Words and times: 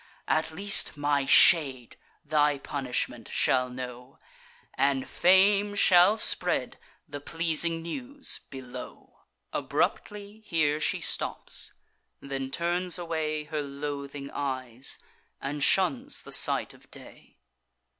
At 0.27 0.49
least 0.49 0.97
my 0.97 1.27
shade 1.27 1.95
thy 2.25 2.57
punishment 2.57 3.29
shall 3.31 3.69
know, 3.69 4.17
And 4.73 5.07
Fame 5.07 5.75
shall 5.75 6.17
spread 6.17 6.79
the 7.07 7.21
pleasing 7.21 7.83
news 7.83 8.39
below." 8.49 9.25
Abruptly 9.53 10.39
here 10.43 10.79
she 10.81 11.01
stops; 11.01 11.73
then 12.19 12.49
turns 12.49 12.97
away 12.97 13.43
Her 13.43 13.61
loathing 13.61 14.31
eyes, 14.31 14.97
and 15.39 15.63
shuns 15.63 16.23
the 16.23 16.31
sight 16.31 16.73
of 16.73 16.89
day. 16.89 17.37